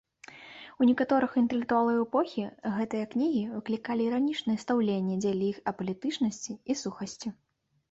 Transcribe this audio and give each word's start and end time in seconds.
У 0.83 0.85
некаторых 0.89 1.35
інтэлектуалаў 1.41 1.99
эпохі 2.05 2.45
гэтыя 2.79 3.05
кнігі 3.13 3.43
выклікалі 3.55 4.09
іранічнае 4.11 4.57
стаўленне 4.65 5.21
дзеля 5.23 5.45
іх 5.53 5.63
апалітычнасці 5.75 6.59
і 6.71 6.81
сухасці. 6.85 7.35